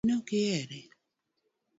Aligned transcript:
inokihere? 0.03 0.79